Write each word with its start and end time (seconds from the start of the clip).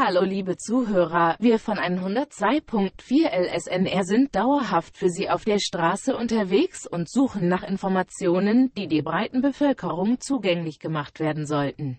Hallo 0.00 0.22
liebe 0.22 0.56
Zuhörer, 0.56 1.34
wir 1.40 1.58
von 1.58 1.76
102.4 1.76 3.30
LSNR 3.30 4.04
sind 4.04 4.32
dauerhaft 4.32 4.96
für 4.96 5.08
Sie 5.08 5.28
auf 5.28 5.44
der 5.44 5.58
Straße 5.58 6.16
unterwegs 6.16 6.86
und 6.86 7.10
suchen 7.10 7.48
nach 7.48 7.64
Informationen, 7.64 8.72
die 8.76 8.86
der 8.86 9.02
breiten 9.02 9.42
Bevölkerung 9.42 10.20
zugänglich 10.20 10.78
gemacht 10.78 11.18
werden 11.18 11.46
sollten. 11.46 11.98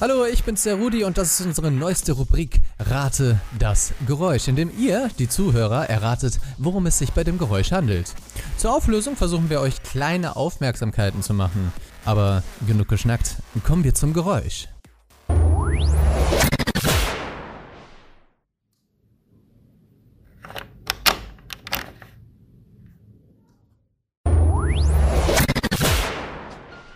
Hallo, 0.00 0.24
ich 0.24 0.44
bin's 0.44 0.62
der 0.62 0.76
Rudi 0.76 1.04
und 1.04 1.18
das 1.18 1.38
ist 1.38 1.44
unsere 1.44 1.70
neueste 1.70 2.12
Rubrik 2.12 2.62
Rate 2.78 3.38
das 3.58 3.92
Geräusch, 4.06 4.48
in 4.48 4.56
dem 4.56 4.70
ihr, 4.78 5.10
die 5.18 5.28
Zuhörer, 5.28 5.90
erratet, 5.90 6.40
worum 6.56 6.86
es 6.86 6.96
sich 6.96 7.12
bei 7.12 7.22
dem 7.22 7.36
Geräusch 7.36 7.70
handelt. 7.70 8.14
Zur 8.56 8.74
Auflösung 8.74 9.14
versuchen 9.14 9.50
wir 9.50 9.60
euch 9.60 9.82
kleine 9.82 10.36
Aufmerksamkeiten 10.36 11.20
zu 11.22 11.34
machen. 11.34 11.70
Aber 12.06 12.42
genug 12.66 12.88
geschnackt, 12.88 13.36
kommen 13.62 13.84
wir 13.84 13.94
zum 13.94 14.14
Geräusch. 14.14 14.68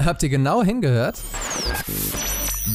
Habt 0.04 0.22
ihr 0.22 0.28
genau 0.28 0.62
hingehört? 0.62 1.18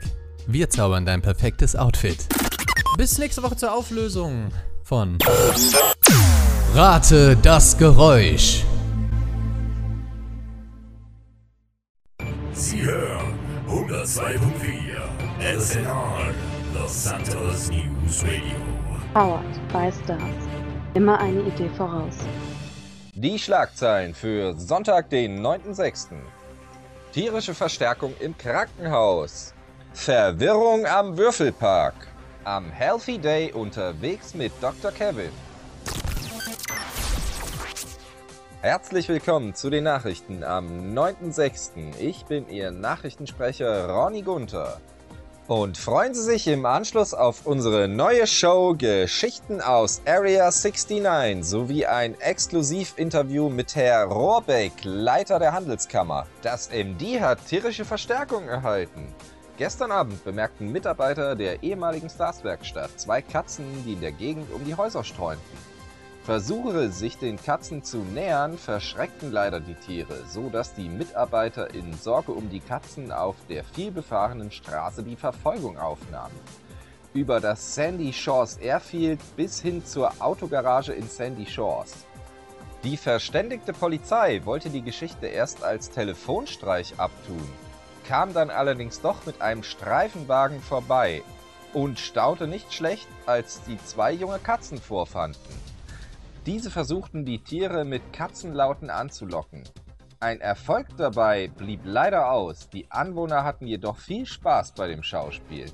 wir 0.47 0.69
zaubern 0.69 1.07
dein 1.07 1.23
perfektes 1.23 1.75
Outfit. 1.75 2.19
Bis 2.99 3.17
nächste 3.17 3.43
Woche 3.43 3.57
zur 3.57 3.75
Auflösung 3.75 4.51
von 4.93 5.17
Rate 6.75 7.35
das 7.39 7.79
Geräusch. 7.79 8.63
Sie 12.53 12.83
hören 12.83 13.39
102.4 13.67 15.57
LSNR 15.57 16.35
Los 16.75 17.05
Santos 17.05 17.71
News 17.71 18.23
Radio. 18.23 18.61
Powered 19.15 19.69
by 19.73 19.91
Stars. 19.91 20.21
Immer 20.93 21.19
eine 21.19 21.41
Idee 21.41 21.71
voraus. 21.75 22.19
Die 23.15 23.39
Schlagzeilen 23.39 24.13
für 24.13 24.53
Sonntag, 24.59 25.09
den 25.09 25.41
9.6. 25.41 26.09
Tierische 27.15 27.55
Verstärkung 27.55 28.13
im 28.21 28.37
Krankenhaus. 28.37 29.55
Verwirrung 29.95 30.85
am 30.85 31.17
Würfelpark. 31.17 32.12
Am 32.45 32.73
Healthy 32.73 33.19
Day 33.19 33.53
unterwegs 33.53 34.35
mit 34.35 34.53
Dr. 34.61 34.91
Kevin. 34.91 35.31
Herzlich 38.61 39.09
willkommen 39.09 39.55
zu 39.55 39.71
den 39.71 39.85
Nachrichten 39.85 40.43
am 40.43 40.93
9.6. 40.93 41.97
Ich 42.01 42.25
bin 42.25 42.49
Ihr 42.49 42.73
Nachrichtensprecher 42.73 43.89
Ronny 43.89 44.23
Gunther. 44.23 44.81
Und 45.47 45.79
freuen 45.79 46.15
Sie 46.15 46.23
sich 46.23 46.49
im 46.49 46.67
Anschluss 46.67 47.15
auf 47.15 47.47
unsere 47.47 47.87
neue 47.87 48.27
Show 48.27 48.75
Geschichten 48.77 49.61
aus 49.61 50.03
Area 50.05 50.51
69 50.51 51.45
sowie 51.45 51.87
ein 51.87 52.21
Exklusivinterview 52.21 53.51
mit 53.51 53.77
Herr 53.77 54.05
Rohrbeck, 54.07 54.73
Leiter 54.83 55.39
der 55.39 55.53
Handelskammer. 55.53 56.27
Das 56.43 56.71
MD 56.71 57.21
hat 57.21 57.47
tierische 57.47 57.85
Verstärkung 57.85 58.49
erhalten. 58.49 59.15
Gestern 59.59 59.93
Abend 59.93 60.25
bemerkten 60.25 60.73
Mitarbeiter 60.73 61.37
der 61.37 61.63
ehemaligen 61.63 62.09
Stars-Werkstatt 62.09 62.99
zwei 62.99 63.21
Katzen, 63.21 63.67
die 63.85 63.93
in 63.93 64.01
der 64.01 64.13
Gegend 64.13 64.51
um 64.51 64.65
die 64.65 64.75
Häuser 64.75 65.05
streunten. 65.05 65.59
Versuche, 66.25 66.91
sich 66.91 67.19
den 67.19 67.37
Katzen 67.37 67.83
zu 67.83 67.99
nähern, 67.99 68.57
verschreckten 68.57 69.31
leider 69.31 69.61
die 69.61 69.75
Tiere, 69.75 70.25
so 70.27 70.49
dass 70.49 70.73
die 70.73 70.89
Mitarbeiter 70.89 71.75
in 71.75 71.93
Sorge 71.93 72.33
um 72.33 72.49
die 72.49 72.61
Katzen 72.61 73.13
auf 73.13 73.37
der 73.51 73.63
vielbefahrenen 73.63 74.51
Straße 74.51 75.03
die 75.03 75.17
Verfolgung 75.17 75.77
aufnahmen. 75.77 76.35
Über 77.13 77.39
das 77.39 77.75
Sandy 77.75 78.11
Shores 78.11 78.57
Airfield 78.57 79.21
bis 79.37 79.61
hin 79.61 79.85
zur 79.85 80.13
Autogarage 80.19 80.95
in 80.95 81.09
Sandy 81.09 81.45
Shores. 81.45 82.07
Die 82.85 82.97
verständigte 82.97 83.75
Polizei 83.75 84.41
wollte 84.45 84.71
die 84.71 84.83
Geschichte 84.83 85.27
erst 85.27 85.63
als 85.63 85.91
Telefonstreich 85.91 86.95
abtun 86.99 87.47
kam 88.05 88.33
dann 88.33 88.51
allerdings 88.51 89.01
doch 89.01 89.27
mit 89.27 89.41
einem 89.41 89.63
Streifenwagen 89.63 90.61
vorbei 90.61 91.23
und 91.73 91.99
staunte 91.99 92.47
nicht 92.47 92.73
schlecht, 92.73 93.09
als 93.27 93.63
die 93.63 93.79
zwei 93.79 94.13
junge 94.13 94.39
Katzen 94.39 94.79
vorfanden. 94.79 95.39
Diese 96.47 96.71
versuchten 96.71 97.25
die 97.25 97.39
Tiere 97.39 97.85
mit 97.85 98.13
Katzenlauten 98.13 98.91
anzulocken. 98.91 99.63
Ein 100.19 100.41
Erfolg 100.41 100.87
dabei 100.97 101.49
blieb 101.49 101.81
leider 101.85 102.31
aus, 102.31 102.69
die 102.69 102.91
Anwohner 102.91 103.45
hatten 103.45 103.67
jedoch 103.67 103.97
viel 103.97 104.27
Spaß 104.27 104.73
bei 104.73 104.89
dem 104.89 105.03
Schauspiel. 105.03 105.67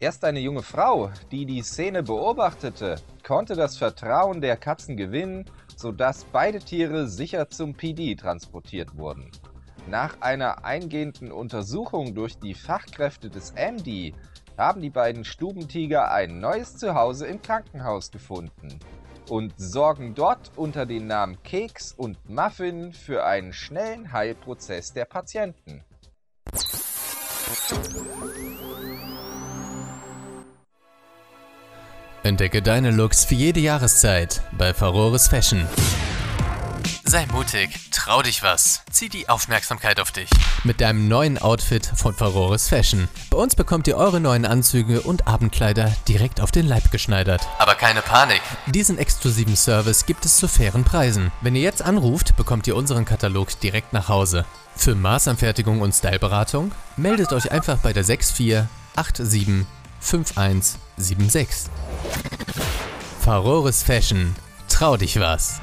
Erst 0.00 0.24
eine 0.24 0.40
junge 0.40 0.62
Frau, 0.62 1.10
die 1.32 1.44
die 1.44 1.62
Szene 1.62 2.02
beobachtete, 2.02 2.96
konnte 3.26 3.54
das 3.56 3.76
Vertrauen 3.76 4.40
der 4.40 4.56
Katzen 4.56 4.96
gewinnen, 4.96 5.44
sodass 5.76 6.24
beide 6.24 6.60
Tiere 6.60 7.08
sicher 7.08 7.48
zum 7.50 7.74
PD 7.74 8.14
transportiert 8.14 8.96
wurden. 8.96 9.30
Nach 9.88 10.20
einer 10.20 10.66
eingehenden 10.66 11.32
Untersuchung 11.32 12.14
durch 12.14 12.38
die 12.38 12.52
Fachkräfte 12.52 13.30
des 13.30 13.54
MD 13.54 14.12
haben 14.58 14.82
die 14.82 14.90
beiden 14.90 15.24
Stubentiger 15.24 16.10
ein 16.12 16.40
neues 16.40 16.76
Zuhause 16.76 17.26
im 17.26 17.40
Krankenhaus 17.40 18.10
gefunden 18.10 18.78
und 19.30 19.54
sorgen 19.56 20.14
dort 20.14 20.50
unter 20.56 20.84
den 20.84 21.06
Namen 21.06 21.42
Keks 21.42 21.94
und 21.96 22.18
Muffin 22.28 22.92
für 22.92 23.24
einen 23.24 23.54
schnellen 23.54 24.12
Heilprozess 24.12 24.92
der 24.92 25.06
Patienten. 25.06 25.82
Entdecke 32.22 32.60
deine 32.60 32.90
Looks 32.90 33.24
für 33.24 33.36
jede 33.36 33.60
Jahreszeit 33.60 34.42
bei 34.52 34.74
Farores 34.74 35.28
Fashion. 35.28 35.66
Sei 37.08 37.24
mutig, 37.32 37.70
trau 37.90 38.20
dich 38.20 38.42
was, 38.42 38.82
zieh 38.90 39.08
die 39.08 39.30
Aufmerksamkeit 39.30 39.98
auf 39.98 40.12
dich. 40.12 40.28
Mit 40.62 40.82
deinem 40.82 41.08
neuen 41.08 41.38
Outfit 41.38 41.90
von 41.96 42.12
Farores 42.12 42.68
Fashion. 42.68 43.08
Bei 43.30 43.38
uns 43.38 43.56
bekommt 43.56 43.88
ihr 43.88 43.96
eure 43.96 44.20
neuen 44.20 44.44
Anzüge 44.44 45.00
und 45.00 45.26
Abendkleider 45.26 45.90
direkt 46.06 46.42
auf 46.42 46.50
den 46.50 46.66
Leib 46.66 46.90
geschneidert. 46.90 47.48
Aber 47.58 47.76
keine 47.76 48.02
Panik. 48.02 48.42
Diesen 48.66 48.98
exklusiven 48.98 49.56
Service 49.56 50.04
gibt 50.04 50.26
es 50.26 50.36
zu 50.36 50.48
fairen 50.48 50.84
Preisen. 50.84 51.32
Wenn 51.40 51.56
ihr 51.56 51.62
jetzt 51.62 51.80
anruft, 51.80 52.36
bekommt 52.36 52.66
ihr 52.66 52.76
unseren 52.76 53.06
Katalog 53.06 53.58
direkt 53.60 53.94
nach 53.94 54.10
Hause. 54.10 54.44
Für 54.76 54.94
Maßanfertigung 54.94 55.80
und 55.80 55.94
Styleberatung 55.94 56.72
meldet 56.98 57.32
euch 57.32 57.50
einfach 57.50 57.78
bei 57.78 57.94
der 57.94 58.04
6487 58.04 59.64
5176. 60.00 61.70
Farores 63.24 63.82
Fashion. 63.82 64.36
Trau 64.68 64.98
dich 64.98 65.18
was. 65.18 65.62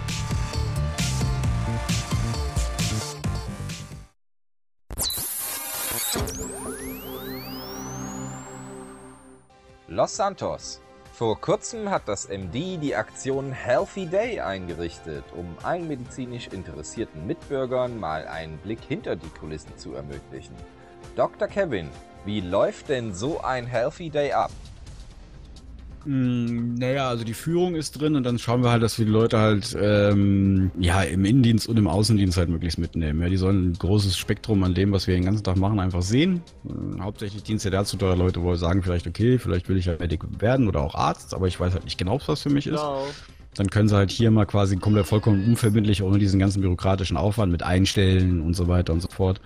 Los 10.05 10.17
Santos. 10.17 10.81
Vor 11.13 11.41
kurzem 11.41 11.89
hat 11.89 12.03
das 12.07 12.29
MD 12.29 12.77
die 12.77 12.95
Aktion 12.95 13.51
Healthy 13.51 14.05
Day 14.05 14.39
eingerichtet, 14.39 15.23
um 15.35 15.57
allen 15.63 15.87
medizinisch 15.87 16.45
interessierten 16.49 17.25
Mitbürgern 17.25 17.99
mal 17.99 18.27
einen 18.27 18.59
Blick 18.59 18.81
hinter 18.87 19.15
die 19.15 19.29
Kulissen 19.29 19.75
zu 19.79 19.95
ermöglichen. 19.95 20.53
Dr. 21.15 21.47
Kevin, 21.47 21.89
wie 22.23 22.39
läuft 22.39 22.89
denn 22.89 23.15
so 23.15 23.41
ein 23.41 23.65
Healthy 23.65 24.11
Day 24.11 24.31
ab? 24.31 24.51
Mm, 26.05 26.75
Naja, 26.75 27.09
also 27.09 27.23
die 27.23 27.33
Führung 27.33 27.75
ist 27.75 27.99
drin 27.99 28.15
und 28.15 28.23
dann 28.23 28.37
schauen 28.37 28.61
wir 28.63 28.69
halt, 28.69 28.83
dass 28.83 28.99
wir 28.99 29.05
die 29.05 29.11
Leute 29.11 29.39
halt 29.39 29.75
ähm, 29.79 30.71
ja 30.79 31.01
im 31.01 31.25
Innendienst 31.25 31.67
und 31.67 31.77
im 31.77 31.87
Außendienst 31.87 32.37
halt 32.37 32.49
möglichst 32.49 32.77
mitnehmen. 32.77 33.21
Ja, 33.21 33.29
die 33.29 33.37
sollen 33.37 33.71
ein 33.71 33.73
großes 33.73 34.15
Spektrum 34.15 34.63
an 34.63 34.75
dem, 34.75 34.91
was 34.91 35.07
wir 35.07 35.15
den 35.15 35.25
ganzen 35.25 35.43
Tag 35.43 35.57
machen, 35.57 35.79
einfach 35.79 36.03
sehen. 36.03 36.43
Äh, 36.65 37.01
hauptsächlich 37.01 37.41
dient 37.43 37.63
ja 37.63 37.71
dazu, 37.71 37.97
da 37.97 38.13
Leute 38.13 38.41
wohl 38.43 38.55
sagen 38.57 38.83
vielleicht, 38.83 39.07
okay, 39.07 39.39
vielleicht 39.39 39.67
will 39.67 39.77
ich 39.77 39.85
ja 39.85 39.95
Medic 39.99 40.21
werden 40.39 40.67
oder 40.67 40.81
auch 40.81 40.93
Arzt, 40.95 41.33
aber 41.33 41.47
ich 41.47 41.59
weiß 41.59 41.73
halt 41.73 41.85
nicht 41.85 41.97
genau, 41.97 42.19
was 42.27 42.41
für 42.43 42.49
mich 42.51 42.67
ist. 42.67 42.83
Dann 43.55 43.69
können 43.69 43.87
sie 43.87 43.95
halt 43.95 44.11
hier 44.11 44.31
mal 44.31 44.45
quasi 44.45 44.75
komplett 44.75 45.07
vollkommen 45.07 45.45
unverbindlich, 45.45 46.03
ohne 46.03 46.19
diesen 46.19 46.39
ganzen 46.39 46.61
bürokratischen 46.61 47.15
Aufwand 47.17 47.51
mit 47.53 47.63
Einstellen 47.63 48.41
und 48.41 48.53
so 48.53 48.67
weiter 48.67 48.91
und 48.93 49.01
so 49.01 49.07
fort, 49.07 49.39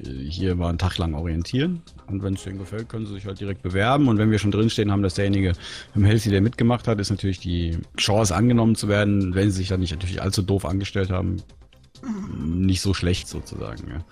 hier 0.00 0.54
mal 0.54 0.68
einen 0.68 0.78
Tag 0.78 0.98
lang 0.98 1.14
orientieren. 1.14 1.82
Und 2.06 2.22
wenn 2.22 2.34
es 2.34 2.44
denen 2.44 2.58
gefällt, 2.58 2.88
können 2.88 3.06
sie 3.06 3.14
sich 3.14 3.26
halt 3.26 3.40
direkt 3.40 3.62
bewerben. 3.62 4.08
Und 4.08 4.18
wenn 4.18 4.30
wir 4.30 4.38
schon 4.38 4.50
drinstehen 4.50 4.90
haben, 4.92 5.02
dass 5.02 5.14
derjenige 5.14 5.52
im 5.94 6.04
Healthy 6.04 6.30
der 6.30 6.40
mitgemacht 6.40 6.88
hat, 6.88 7.00
ist 7.00 7.10
natürlich 7.10 7.40
die 7.40 7.78
Chance 7.96 8.34
angenommen 8.34 8.74
zu 8.74 8.88
werden, 8.88 9.34
wenn 9.34 9.50
sie 9.50 9.58
sich 9.58 9.68
dann 9.68 9.80
nicht 9.80 9.92
natürlich 9.92 10.22
allzu 10.22 10.42
doof 10.42 10.64
angestellt 10.64 11.10
haben, 11.10 11.42
nicht 12.38 12.80
so 12.80 12.94
schlecht 12.94 13.28
sozusagen. 13.28 13.88
Ja. 13.88 14.04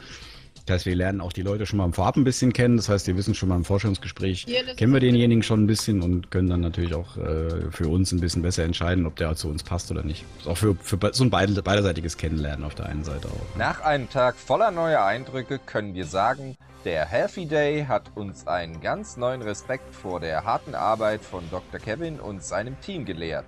Das 0.66 0.74
heißt, 0.74 0.86
wir 0.86 0.96
lernen 0.96 1.20
auch 1.20 1.32
die 1.32 1.42
Leute 1.42 1.64
schon 1.64 1.76
mal 1.76 1.84
im 1.84 1.92
Vorab 1.92 2.16
ein 2.16 2.24
bisschen 2.24 2.52
kennen. 2.52 2.76
Das 2.76 2.88
heißt, 2.88 3.06
wir 3.06 3.16
wissen 3.16 3.34
schon 3.34 3.48
mal 3.48 3.54
im 3.54 3.64
Forschungsgespräch, 3.64 4.46
kennen 4.76 4.92
wir 4.92 4.98
denjenigen 4.98 5.44
schon 5.44 5.62
ein 5.62 5.66
bisschen 5.68 6.02
und 6.02 6.32
können 6.32 6.50
dann 6.50 6.60
natürlich 6.60 6.92
auch 6.92 7.16
äh, 7.16 7.70
für 7.70 7.88
uns 7.88 8.10
ein 8.10 8.20
bisschen 8.20 8.42
besser 8.42 8.64
entscheiden, 8.64 9.06
ob 9.06 9.14
der 9.14 9.36
zu 9.36 9.48
uns 9.48 9.62
passt 9.62 9.92
oder 9.92 10.02
nicht. 10.02 10.24
Ist 10.40 10.48
auch 10.48 10.58
für, 10.58 10.74
für 10.74 10.98
so 11.12 11.22
ein 11.22 11.30
beide, 11.30 11.62
beiderseitiges 11.62 12.16
Kennenlernen 12.16 12.64
auf 12.64 12.74
der 12.74 12.86
einen 12.86 13.04
Seite 13.04 13.28
auch. 13.28 13.56
Nach 13.56 13.80
einem 13.80 14.10
Tag 14.10 14.34
voller 14.34 14.72
neuer 14.72 15.04
Eindrücke 15.04 15.60
können 15.64 15.94
wir 15.94 16.06
sagen, 16.06 16.56
der 16.84 17.06
Healthy 17.06 17.46
Day 17.46 17.84
hat 17.86 18.10
uns 18.16 18.48
einen 18.48 18.80
ganz 18.80 19.16
neuen 19.16 19.42
Respekt 19.42 19.94
vor 19.94 20.18
der 20.18 20.44
harten 20.44 20.74
Arbeit 20.74 21.22
von 21.22 21.44
Dr. 21.50 21.78
Kevin 21.78 22.18
und 22.18 22.42
seinem 22.42 22.80
Team 22.80 23.04
gelehrt. 23.04 23.46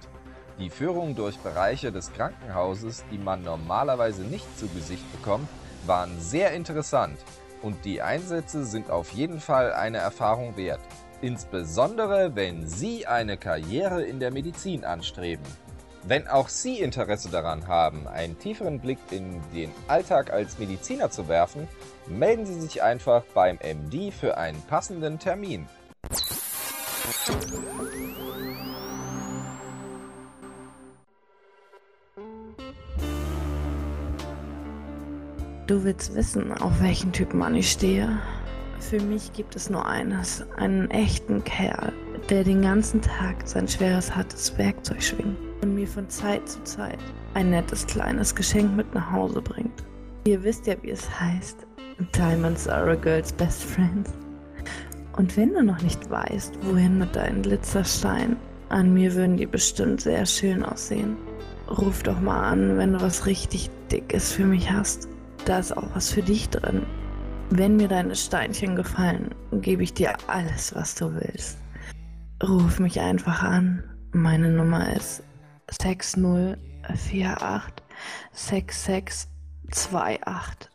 Die 0.61 0.71
Führung 0.71 1.17
durch 1.17 1.37
Bereiche 1.39 1.91
des 1.91 2.13
Krankenhauses, 2.13 3.05
die 3.11 3.19
man 3.19 3.43
normalerweise 3.43 4.23
nicht 4.23 4.59
zu 4.59 4.69
Gesicht 4.69 5.05
bekommt, 5.13 5.49
waren 5.87 6.21
sehr 6.21 6.53
interessant 6.53 7.19
und 7.63 7.85
die 7.85 8.03
Einsätze 8.03 8.65
sind 8.65 8.91
auf 8.91 9.13
jeden 9.13 9.41
Fall 9.41 9.73
eine 9.73 9.99
Erfahrung 9.99 10.57
wert. 10.57 10.81
Insbesondere 11.21 12.37
wenn 12.37 12.67
Sie 12.67 13.07
eine 13.07 13.37
Karriere 13.37 14.03
in 14.05 14.21
der 14.21 14.31
Medizin 14.31 14.85
anstreben. 14.85 15.45
Wenn 16.05 16.29
auch 16.29 16.49
Sie 16.49 16.79
Interesse 16.79 17.29
daran 17.29 17.67
haben, 17.67 18.07
einen 18.07 18.39
tieferen 18.39 18.81
Blick 18.81 18.99
in 19.11 19.43
den 19.53 19.73
Alltag 19.89 20.33
als 20.33 20.59
Mediziner 20.59 21.11
zu 21.11 21.29
werfen, 21.29 21.67
melden 22.07 22.47
Sie 22.47 22.61
sich 22.61 22.83
einfach 22.83 23.25
beim 23.35 23.59
MD 23.59 24.13
für 24.13 24.39
einen 24.39 24.63
passenden 24.63 25.19
Termin. 25.19 25.67
Du 35.69 35.85
willst 35.85 36.15
wissen, 36.15 36.51
auf 36.51 36.81
welchen 36.81 37.13
Typ 37.13 37.35
Mann 37.35 37.55
ich 37.55 37.71
stehe? 37.71 38.19
Für 38.81 38.99
mich 39.03 39.35
gibt 39.35 39.55
es 39.55 39.69
nur 39.69 39.87
eines, 39.87 40.43
einen 40.57 40.91
echten 40.91 41.45
Kerl, 41.45 41.93
der 42.31 42.43
den 42.43 42.63
ganzen 42.63 43.03
Tag 43.03 43.47
sein 43.47 43.69
schweres, 43.69 44.17
hartes 44.17 44.57
Werkzeug 44.57 45.03
schwingt 45.03 45.37
und 45.61 45.75
mir 45.75 45.87
von 45.87 46.09
Zeit 46.09 46.49
zu 46.49 46.63
Zeit 46.65 46.99
ein 47.35 47.51
nettes 47.51 47.87
kleines 47.87 48.35
Geschenk 48.35 48.75
mit 48.77 48.95
nach 48.95 49.13
Hause 49.13 49.43
bringt. 49.43 49.85
Ihr 50.25 50.43
wisst 50.43 50.67
ja, 50.67 50.75
wie 50.81 50.91
es 50.91 51.07
heißt. 51.21 51.67
Diamonds 52.17 52.67
are 52.67 52.93
a 52.93 52.95
girl's 52.95 53.31
best 53.31 53.63
friend. 53.63 54.09
Und 55.19 55.37
wenn 55.37 55.53
du 55.53 55.63
noch 55.63 55.83
nicht 55.83 56.09
weißt, 56.09 56.55
wohin 56.63 56.97
mit 56.97 57.15
deinen 57.15 57.43
Glitzersteinen, 57.43 58.39
an 58.71 58.95
mir 58.95 59.15
würden 59.15 59.37
die 59.37 59.45
bestimmt 59.45 60.01
sehr 60.01 60.25
schön 60.25 60.63
aussehen. 60.63 61.19
Ruf 61.69 62.03
doch 62.05 62.21
mal 62.21 62.53
an, 62.53 62.79
wenn 62.79 62.95
du 62.95 63.03
was 63.03 63.27
richtig 63.27 63.69
Dickes 63.93 64.33
für 64.33 64.47
mich 64.47 64.71
hast. 64.73 65.09
Da 65.49 65.59
ist 65.61 65.75
auch 65.75 65.89
was 65.95 66.11
für 66.11 66.23
dich 66.23 66.51
drin. 66.51 66.85
Wenn 67.49 67.77
mir 67.77 67.89
deine 67.89 68.15
Steinchen 68.15 68.77
gefallen, 68.77 69.35
gebe 69.51 69.83
ich 69.83 69.95
dir 69.95 70.15
alles, 70.27 70.75
was 70.75 70.95
du 70.95 71.15
willst. 71.15 71.57
Ruf 72.47 72.79
mich 72.79 73.01
einfach 73.01 73.43
an. 73.43 73.83
Meine 74.13 74.51
Nummer 74.51 74.95
ist 74.95 75.23
6048 75.71 77.83
6628. 78.33 80.71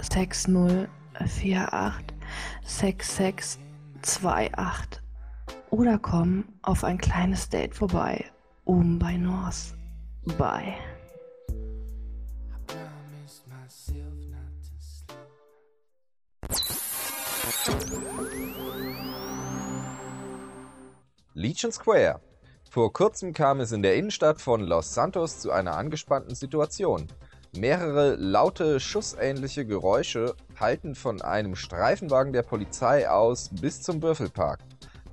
6048 0.00 2.06
6628. 2.62 5.02
Oder 5.70 5.98
komm 5.98 6.44
auf 6.62 6.84
ein 6.84 6.98
kleines 6.98 7.48
Date 7.48 7.74
vorbei. 7.74 8.24
Oben 8.64 9.00
bei 9.00 9.16
North. 9.16 9.74
Bye. 10.38 10.74
Legion 21.34 21.72
Square. 21.72 22.20
Vor 22.68 22.92
kurzem 22.92 23.32
kam 23.32 23.60
es 23.60 23.72
in 23.72 23.82
der 23.82 23.96
Innenstadt 23.96 24.40
von 24.40 24.60
Los 24.60 24.92
Santos 24.92 25.38
zu 25.38 25.50
einer 25.50 25.76
angespannten 25.76 26.34
Situation. 26.34 27.06
Mehrere 27.56 28.16
laute, 28.16 28.80
schussähnliche 28.80 29.64
Geräusche 29.64 30.34
hallten 30.60 30.94
von 30.94 31.22
einem 31.22 31.56
Streifenwagen 31.56 32.34
der 32.34 32.42
Polizei 32.42 33.08
aus 33.08 33.48
bis 33.48 33.80
zum 33.80 34.02
Würfelpark. 34.02 34.60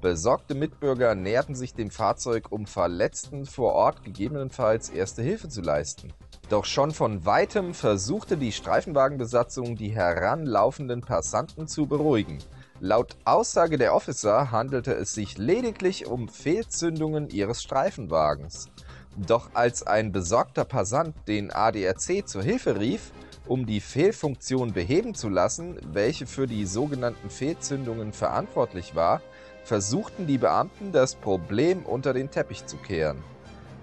Besorgte 0.01 0.55
Mitbürger 0.55 1.15
näherten 1.15 1.55
sich 1.55 1.73
dem 1.73 1.89
Fahrzeug, 1.89 2.51
um 2.51 2.65
Verletzten 2.65 3.45
vor 3.45 3.73
Ort 3.73 4.03
gegebenenfalls 4.03 4.89
erste 4.89 5.21
Hilfe 5.21 5.47
zu 5.47 5.61
leisten. 5.61 6.11
Doch 6.49 6.65
schon 6.65 6.91
von 6.91 7.25
weitem 7.25 7.73
versuchte 7.73 8.37
die 8.37 8.51
Streifenwagenbesatzung, 8.51 9.75
die 9.75 9.89
heranlaufenden 9.89 11.01
Passanten 11.01 11.67
zu 11.67 11.87
beruhigen. 11.87 12.37
Laut 12.79 13.15
Aussage 13.25 13.79
der 13.79 13.95
Officer 13.95 14.51
handelte 14.51 14.93
es 14.93 15.15
sich 15.15 15.39
lediglich 15.39 16.05
um 16.05 16.29
Fehlzündungen 16.29 17.29
ihres 17.29 17.63
Streifenwagens. 17.63 18.69
Doch 19.15 19.49
als 19.53 19.87
ein 19.87 20.11
besorgter 20.11 20.65
Passant 20.65 21.15
den 21.27 21.51
ADAC 21.51 22.27
zur 22.27 22.43
Hilfe 22.43 22.79
rief, 22.79 23.11
um 23.47 23.65
die 23.65 23.79
Fehlfunktion 23.79 24.73
beheben 24.73 25.15
zu 25.15 25.29
lassen, 25.29 25.79
welche 25.93 26.27
für 26.27 26.45
die 26.45 26.65
sogenannten 26.65 27.29
Fehlzündungen 27.29 28.13
verantwortlich 28.13 28.93
war, 28.93 29.21
versuchten 29.63 30.27
die 30.27 30.37
Beamten 30.37 30.91
das 30.91 31.15
Problem 31.15 31.85
unter 31.85 32.13
den 32.13 32.29
Teppich 32.29 32.67
zu 32.67 32.77
kehren. 32.77 33.23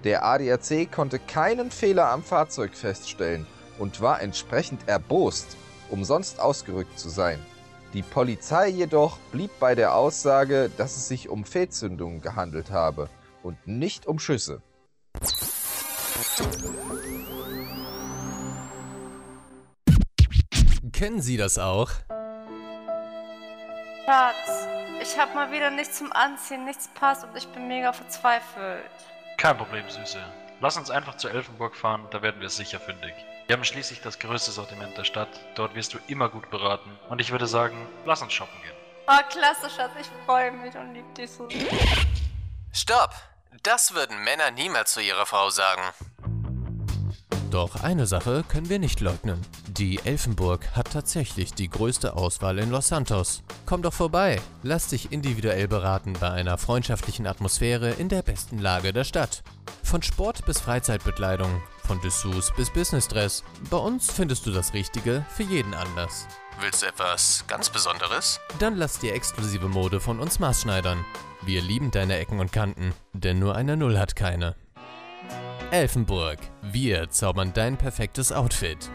Der 0.04 0.24
ADAC 0.24 0.90
konnte 0.90 1.20
keinen 1.20 1.70
Fehler 1.70 2.10
am 2.10 2.24
Fahrzeug 2.24 2.74
feststellen 2.74 3.46
und 3.78 4.00
war 4.00 4.20
entsprechend 4.20 4.88
erbost, 4.88 5.56
umsonst 5.90 6.40
ausgerückt 6.40 6.98
zu 6.98 7.08
sein. 7.08 7.38
Die 7.92 8.02
Polizei 8.02 8.68
jedoch 8.68 9.18
blieb 9.30 9.50
bei 9.60 9.76
der 9.76 9.94
Aussage, 9.94 10.70
dass 10.76 10.96
es 10.96 11.06
sich 11.06 11.28
um 11.28 11.44
Fehlzündungen 11.44 12.20
gehandelt 12.20 12.72
habe 12.72 13.08
und 13.44 13.66
nicht 13.66 14.06
um 14.06 14.18
Schüsse. 14.18 14.60
Kennen 20.92 21.20
Sie 21.20 21.36
das 21.36 21.58
auch? 21.58 21.90
Schatz, 24.04 24.66
ich 25.00 25.18
hab 25.18 25.34
mal 25.34 25.52
wieder 25.52 25.70
nichts 25.70 25.98
zum 25.98 26.12
Anziehen, 26.12 26.64
nichts 26.64 26.88
passt 26.94 27.24
und 27.24 27.36
ich 27.36 27.46
bin 27.48 27.68
mega 27.68 27.92
verzweifelt. 27.92 29.11
Kein 29.42 29.58
Problem, 29.58 29.90
Süße. 29.90 30.22
Lass 30.60 30.76
uns 30.76 30.88
einfach 30.88 31.16
zur 31.16 31.32
Elfenburg 31.32 31.74
fahren, 31.74 32.06
da 32.12 32.22
werden 32.22 32.40
wir 32.40 32.48
sicher 32.48 32.78
fündig. 32.78 33.12
Wir 33.48 33.56
haben 33.56 33.64
schließlich 33.64 34.00
das 34.00 34.20
größte 34.20 34.52
Sortiment 34.52 34.96
der 34.96 35.02
Stadt, 35.02 35.28
dort 35.56 35.74
wirst 35.74 35.94
du 35.94 35.98
immer 36.06 36.28
gut 36.28 36.48
beraten 36.48 36.96
und 37.08 37.20
ich 37.20 37.32
würde 37.32 37.48
sagen, 37.48 37.88
lass 38.06 38.22
uns 38.22 38.32
shoppen 38.32 38.54
gehen. 38.62 38.76
Oh, 39.08 39.18
klasse, 39.30 39.68
Schatz, 39.68 39.90
ich 40.00 40.06
freue 40.26 40.52
mich 40.52 40.76
und 40.76 40.94
lieb 40.94 41.12
dich 41.16 41.28
so. 41.28 41.48
Stopp! 42.72 43.10
Das 43.64 43.94
würden 43.94 44.22
Männer 44.22 44.52
niemals 44.52 44.92
zu 44.92 45.00
ihrer 45.00 45.26
Frau 45.26 45.50
sagen. 45.50 45.82
Doch 47.52 47.82
eine 47.82 48.06
Sache 48.06 48.44
können 48.48 48.70
wir 48.70 48.78
nicht 48.78 49.00
leugnen. 49.00 49.38
Die 49.68 49.98
Elfenburg 50.02 50.74
hat 50.74 50.90
tatsächlich 50.90 51.52
die 51.52 51.68
größte 51.68 52.16
Auswahl 52.16 52.58
in 52.58 52.70
Los 52.70 52.88
Santos. 52.88 53.42
Komm 53.66 53.82
doch 53.82 53.92
vorbei, 53.92 54.40
lass 54.62 54.88
dich 54.88 55.12
individuell 55.12 55.68
beraten 55.68 56.14
bei 56.18 56.30
einer 56.30 56.56
freundschaftlichen 56.56 57.26
Atmosphäre 57.26 57.90
in 57.90 58.08
der 58.08 58.22
besten 58.22 58.58
Lage 58.58 58.94
der 58.94 59.04
Stadt. 59.04 59.42
Von 59.82 60.00
Sport 60.00 60.46
bis 60.46 60.60
Freizeitbekleidung, 60.60 61.60
von 61.86 62.00
Dessous 62.00 62.54
bis 62.56 62.70
Businessdress. 62.70 63.44
Bei 63.68 63.76
uns 63.76 64.10
findest 64.10 64.46
du 64.46 64.50
das 64.50 64.72
Richtige 64.72 65.22
für 65.28 65.42
jeden 65.42 65.74
Anlass. 65.74 66.26
Willst 66.58 66.80
du 66.80 66.86
etwas 66.86 67.44
ganz 67.48 67.68
Besonderes? 67.68 68.40
Dann 68.60 68.76
lass 68.76 68.98
dir 68.98 69.12
exklusive 69.12 69.68
Mode 69.68 70.00
von 70.00 70.20
uns 70.20 70.38
maßschneidern. 70.38 71.04
Wir 71.42 71.60
lieben 71.60 71.90
deine 71.90 72.16
Ecken 72.16 72.40
und 72.40 72.50
Kanten, 72.50 72.94
denn 73.12 73.38
nur 73.38 73.56
eine 73.56 73.76
Null 73.76 73.98
hat 73.98 74.16
keine. 74.16 74.54
Elfenburg, 75.72 76.38
wir 76.60 77.08
zaubern 77.08 77.52
dein 77.54 77.78
perfektes 77.78 78.30
Outfit. 78.30 78.90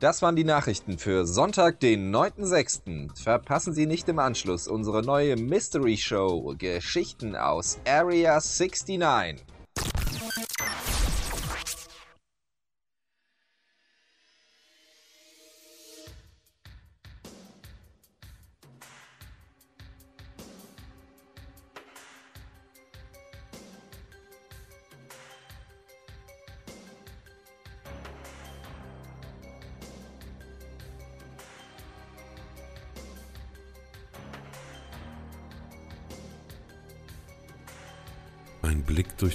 Das 0.00 0.20
waren 0.22 0.34
die 0.34 0.42
Nachrichten 0.42 0.98
für 0.98 1.24
Sonntag, 1.24 1.78
den 1.78 2.12
9.6. 2.12 3.22
Verpassen 3.22 3.72
Sie 3.72 3.86
nicht 3.86 4.08
im 4.08 4.18
Anschluss 4.18 4.66
unsere 4.66 5.02
neue 5.02 5.36
Mystery 5.36 5.96
Show 5.96 6.52
Geschichten 6.58 7.36
aus 7.36 7.78
Area 7.86 8.40
69. 8.40 8.98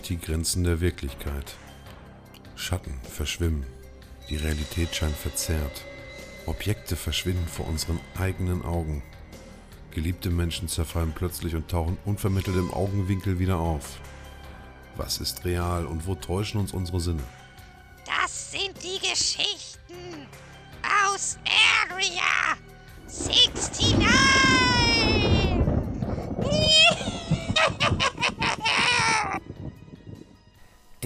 die 0.10 0.18
Grenzen 0.18 0.64
der 0.64 0.80
Wirklichkeit. 0.80 1.56
Schatten 2.56 3.00
verschwimmen. 3.04 3.66
Die 4.30 4.38
Realität 4.38 4.96
scheint 4.96 5.16
verzerrt. 5.16 5.84
Objekte 6.46 6.96
verschwinden 6.96 7.48
vor 7.48 7.68
unseren 7.68 8.00
eigenen 8.18 8.64
Augen. 8.64 9.04
Geliebte 9.92 10.30
Menschen 10.30 10.70
zerfallen 10.70 11.14
plötzlich 11.14 11.56
und 11.56 11.70
tauchen 11.70 11.98
unvermittelt 12.06 12.56
im 12.56 12.72
Augenwinkel 12.72 13.40
wieder 13.40 13.58
auf. 13.58 14.00
Was 14.96 15.20
ist 15.20 15.44
real 15.46 15.86
und 15.86 16.08
wo 16.08 16.16
täuschen 16.16 16.60
uns 16.60 16.72
unsere 16.72 17.02
Sinne? 17.02 17.24
Das 18.06 18.52
sind 18.52 18.74
die 18.82 19.00
Geschichten 19.00 20.28
aus 21.06 21.38
Area 21.90 22.58
69! 23.08 24.27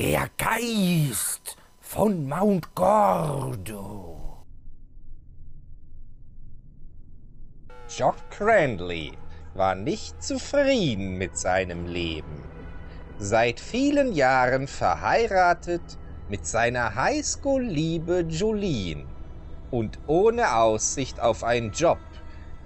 Der 0.03 0.31
Geist 0.36 1.58
von 1.79 2.27
Mount 2.27 2.74
Gordo. 2.74 4.43
Jock 7.88 8.15
Cranley 8.31 9.12
war 9.53 9.75
nicht 9.75 10.24
zufrieden 10.24 11.20
mit 11.20 11.38
seinem 11.38 11.86
Leben. 11.86 12.41
Seit 13.20 13.60
vielen 13.60 14.13
Jahren 14.13 14.65
verheiratet 14.65 16.00
mit 16.29 16.48
seiner 16.48 16.96
Highschool-Liebe 16.96 18.25
Jolene 18.27 19.05
und 19.70 20.00
ohne 20.08 20.55
Aussicht 20.55 21.20
auf 21.20 21.43
einen 21.43 21.74
Job 21.74 22.00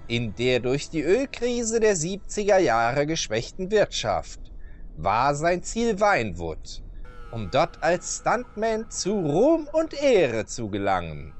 in 0.08 0.34
der 0.36 0.60
durch 0.60 0.88
die 0.88 1.02
Ölkrise 1.02 1.80
der 1.80 1.96
70er 1.96 2.56
Jahre 2.56 3.06
geschwächten 3.06 3.70
Wirtschaft 3.70 4.40
war 4.96 5.34
sein 5.34 5.62
Ziel 5.62 6.00
Weinwood, 6.00 6.82
um 7.36 7.50
dort 7.50 7.82
als 7.82 8.16
Stuntman 8.16 8.90
zu 8.90 9.12
Ruhm 9.12 9.68
und 9.70 9.92
Ehre 9.92 10.46
zu 10.46 10.70
gelangen. 10.70 11.34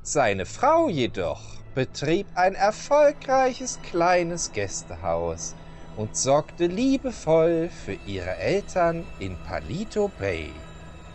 Seine 0.00 0.46
Frau 0.46 0.88
jedoch 0.88 1.42
betrieb 1.74 2.26
ein 2.34 2.54
erfolgreiches 2.54 3.78
kleines 3.82 4.52
Gästehaus 4.52 5.54
und 5.98 6.16
sorgte 6.16 6.66
liebevoll 6.66 7.68
für 7.68 7.98
ihre 8.06 8.34
Eltern 8.36 9.04
in 9.18 9.36
Palito 9.44 10.10
Bay. 10.18 10.50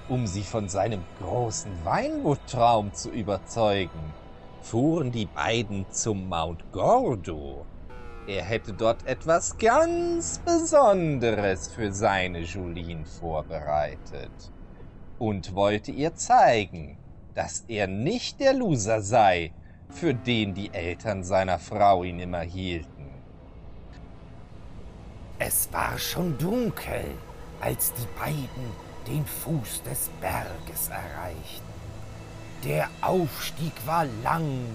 Um 0.08 0.28
sie 0.28 0.44
von 0.44 0.70
seinem 0.70 1.04
großen 1.18 1.84
Weinwood-Traum 1.84 2.94
zu 2.94 3.10
überzeugen, 3.10 4.14
fuhren 4.62 5.12
die 5.12 5.26
beiden 5.26 5.88
zum 5.92 6.30
Mount 6.30 6.72
Gordo. 6.72 7.66
Er 8.32 8.46
hätte 8.46 8.72
dort 8.72 9.06
etwas 9.06 9.58
ganz 9.58 10.40
Besonderes 10.46 11.68
für 11.68 11.92
seine 11.92 12.40
Julien 12.40 13.06
vorbereitet 13.06 14.32
und 15.20 15.54
wollte 15.54 15.92
ihr 15.92 16.16
zeigen, 16.16 16.98
dass 17.36 17.66
er 17.68 17.88
nicht 17.88 18.40
der 18.40 18.54
Loser 18.54 19.02
sei, 19.02 19.52
für 19.90 20.14
den 20.14 20.54
die 20.54 20.74
Eltern 20.74 21.26
seiner 21.26 21.60
Frau 21.60 22.06
ihn 22.06 22.20
immer 22.20 22.40
hielten. 22.40 23.10
Es 25.38 25.68
war 25.74 26.00
schon 26.00 26.38
dunkel, 26.38 27.04
als 27.60 27.92
die 27.96 28.08
beiden 28.18 28.72
den 29.08 29.26
Fuß 29.26 29.84
des 29.84 30.10
Berges 30.22 30.88
erreichten. 30.88 31.74
Der 32.64 32.88
Aufstieg 33.02 33.74
war 33.86 34.06
lang 34.24 34.68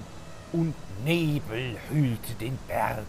und 0.52 0.74
Nebel 1.06 1.78
hüllte 1.88 2.34
den 2.38 2.58
Berg 2.68 3.06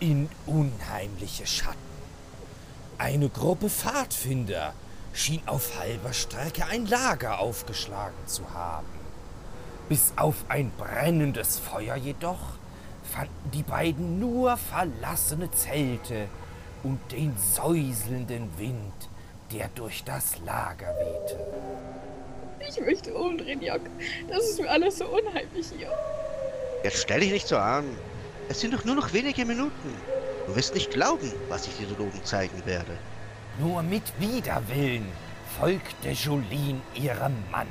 in 0.00 0.28
unheimliche 0.46 1.46
Schatten. 1.46 1.78
Eine 2.98 3.28
Gruppe 3.28 3.68
Pfadfinder 3.70 4.72
schien 5.12 5.42
auf 5.46 5.78
halber 5.78 6.12
Strecke 6.12 6.66
ein 6.66 6.86
Lager 6.86 7.38
aufgeschlagen 7.38 8.26
zu 8.26 8.52
haben. 8.52 8.86
Bis 9.88 10.12
auf 10.16 10.36
ein 10.48 10.70
brennendes 10.76 11.58
Feuer 11.58 11.96
jedoch 11.96 12.54
fanden 13.04 13.50
die 13.52 13.62
beiden 13.62 14.18
nur 14.18 14.56
verlassene 14.56 15.50
Zelte 15.50 16.26
und 16.82 17.00
den 17.12 17.34
säuselnden 17.54 18.48
Wind, 18.58 19.08
der 19.52 19.68
durch 19.74 20.04
das 20.04 20.38
Lager 20.44 20.94
wehte. 20.98 21.38
Ich 22.66 22.80
möchte 22.80 23.14
umdrehen, 23.14 23.62
Jock. 23.62 23.82
Das 24.28 24.44
ist 24.44 24.60
mir 24.60 24.70
alles 24.70 24.98
so 24.98 25.06
unheimlich 25.06 25.66
hier. 25.76 25.90
Jetzt 26.82 27.02
stell 27.02 27.20
dich 27.20 27.32
nicht 27.32 27.46
so 27.46 27.56
an. 27.56 27.84
Es 28.48 28.60
sind 28.60 28.74
doch 28.74 28.84
nur 28.84 28.94
noch 28.94 29.12
wenige 29.12 29.44
Minuten. 29.44 29.94
Du 30.46 30.54
wirst 30.54 30.74
nicht 30.74 30.90
glauben, 30.90 31.32
was 31.48 31.66
ich 31.66 31.76
dir 31.76 31.98
oben 31.98 32.24
zeigen 32.24 32.64
werde. 32.66 32.96
Nur 33.58 33.82
mit 33.82 34.02
Widerwillen 34.18 35.06
folgte 35.58 36.10
Jolene 36.10 36.80
ihrem 36.94 37.36
Mann. 37.50 37.68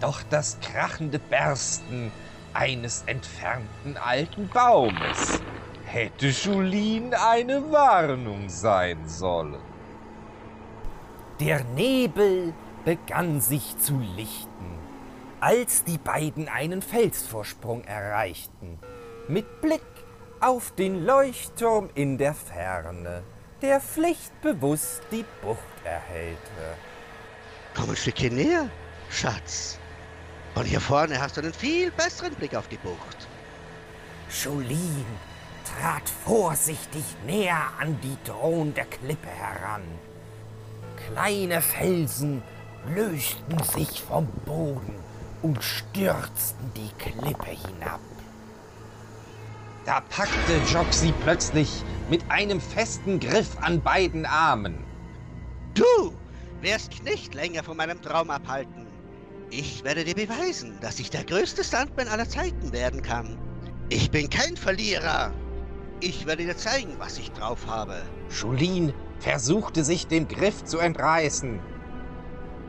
Doch 0.00 0.22
das 0.30 0.58
krachende 0.60 1.18
Bersten 1.18 2.12
eines 2.52 3.02
entfernten 3.06 3.96
alten 3.96 4.48
Baumes 4.48 5.40
hätte 5.86 6.28
Julien 6.28 7.14
eine 7.14 7.70
Warnung 7.72 8.48
sein 8.48 9.08
sollen. 9.08 9.60
Der 11.40 11.64
Nebel 11.64 12.52
begann 12.84 13.40
sich 13.40 13.76
zu 13.78 13.98
lichten, 14.16 14.78
als 15.40 15.84
die 15.84 15.98
beiden 15.98 16.48
einen 16.48 16.80
Felsvorsprung 16.80 17.82
erreichten, 17.84 18.78
mit 19.28 19.60
Blick 19.60 19.80
auf 20.40 20.72
den 20.72 21.04
Leuchtturm 21.04 21.88
in 21.94 22.18
der 22.18 22.34
Ferne, 22.34 23.22
der 23.62 23.80
pflichtbewusst 23.80 25.02
die 25.10 25.24
Bucht 25.40 25.58
erhellte. 25.84 26.76
Komm 27.74 27.90
ein 27.90 27.96
Stückchen 27.96 28.34
näher, 28.34 28.68
Schatz. 29.10 29.78
Von 30.54 30.64
hier 30.64 30.80
vorne 30.80 31.20
hast 31.20 31.36
du 31.36 31.40
einen 31.40 31.52
viel 31.52 31.90
besseren 31.90 32.34
Blick 32.34 32.54
auf 32.54 32.68
die 32.68 32.76
Bucht. 32.76 33.28
Jolene 34.42 35.04
trat 35.64 36.08
vorsichtig 36.24 37.04
näher 37.26 37.70
an 37.80 37.98
die 38.02 38.16
drohende 38.24 38.84
Klippe 38.84 39.28
heran. 39.28 39.82
Kleine 41.08 41.60
Felsen 41.60 42.42
lösten 42.94 43.62
sich 43.62 44.02
vom 44.02 44.26
Boden 44.44 44.94
und 45.42 45.62
stürzten 45.62 46.72
die 46.76 46.90
Klippe 46.98 47.50
hinab. 47.50 48.00
Da 49.84 50.00
packte 50.00 50.56
Jock 50.72 50.92
sie 50.92 51.12
plötzlich 51.24 51.82
mit 52.08 52.22
einem 52.30 52.60
festen 52.60 53.20
Griff 53.20 53.56
an 53.60 53.82
beiden 53.82 54.24
Armen. 54.24 54.82
Du 55.74 56.14
wirst 56.62 57.02
nicht 57.04 57.34
länger 57.34 57.62
von 57.62 57.76
meinem 57.76 58.00
Traum 58.00 58.30
abhalten. 58.30 58.86
Ich 59.50 59.84
werde 59.84 60.04
dir 60.04 60.14
beweisen, 60.14 60.78
dass 60.80 60.98
ich 60.98 61.10
der 61.10 61.24
größte 61.24 61.62
Stuntman 61.62 62.08
aller 62.08 62.28
Zeiten 62.28 62.72
werden 62.72 63.02
kann. 63.02 63.38
Ich 63.90 64.10
bin 64.10 64.30
kein 64.30 64.56
Verlierer. 64.56 65.32
Ich 66.00 66.26
werde 66.26 66.44
dir 66.44 66.56
zeigen, 66.56 66.94
was 66.98 67.18
ich 67.18 67.30
drauf 67.32 67.66
habe. 67.66 68.00
Julien 68.30 68.94
versuchte 69.18 69.84
sich 69.84 70.06
dem 70.06 70.26
Griff 70.26 70.64
zu 70.64 70.78
entreißen. 70.78 71.60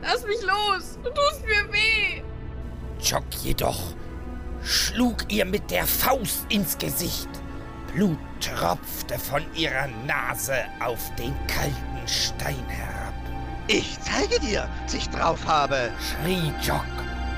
Lass 0.02 0.24
mich 0.26 0.42
los! 0.42 0.98
Du 1.02 1.10
tust 1.10 1.42
mir 1.46 1.72
weh! 1.72 2.22
Jock 3.00 3.24
jedoch 3.42 3.94
schlug 4.66 5.30
ihr 5.30 5.44
mit 5.44 5.70
der 5.70 5.86
Faust 5.86 6.44
ins 6.48 6.76
Gesicht. 6.76 7.28
Blut 7.94 8.18
tropfte 8.40 9.18
von 9.18 9.42
ihrer 9.54 9.86
Nase 10.06 10.56
auf 10.80 11.14
den 11.16 11.34
kalten 11.46 12.06
Stein 12.06 12.66
herab. 12.68 13.14
Ich 13.68 13.96
zeige 14.00 14.40
dir, 14.40 14.68
was 14.84 14.94
ich 14.94 15.08
drauf 15.08 15.46
habe, 15.46 15.90
schrie 16.00 16.52
Jock 16.62 16.84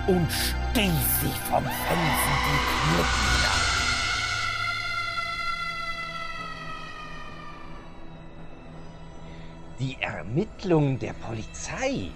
und 0.06 0.26
stieß 0.30 1.20
sich 1.20 1.38
vom 1.50 1.64
Felsen 1.64 2.35
die 2.47 2.61
Klippen 2.73 3.23
hinab. 3.35 3.68
Die 9.78 9.97
Ermittlungen 10.00 10.99
der 10.99 11.12
Polizei 11.12 12.11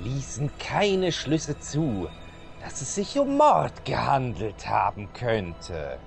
ließen 0.00 0.50
keine 0.58 1.12
Schlüsse 1.12 1.58
zu, 1.60 2.08
dass 2.66 2.80
es 2.80 2.96
sich 2.96 3.16
um 3.16 3.36
Mord 3.36 3.84
gehandelt 3.84 4.68
haben 4.68 5.08
könnte. 5.12 6.00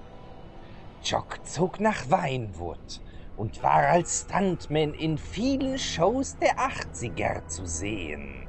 Jock 1.01 1.39
zog 1.45 1.79
nach 1.79 2.11
Weinwood 2.11 3.01
und 3.37 3.63
war 3.63 3.87
als 3.87 4.25
Stuntman 4.27 4.93
in 4.93 5.17
vielen 5.17 5.79
Shows 5.79 6.35
der 6.39 6.57
80er 6.57 7.47
zu 7.47 7.65
sehen. 7.65 8.45